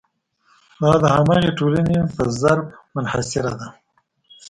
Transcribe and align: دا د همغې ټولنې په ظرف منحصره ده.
دا 0.81 0.91
د 1.03 1.05
همغې 1.15 1.49
ټولنې 1.57 1.97
په 2.15 2.23
ظرف 2.39 2.67
منحصره 2.95 3.53
ده. 3.59 3.67